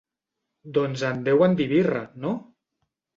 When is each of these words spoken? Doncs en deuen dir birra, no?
Doncs 0.77 1.03
en 1.09 1.19
deuen 1.27 1.53
dir 1.59 1.67
birra, 1.73 2.01
no? 2.25 2.33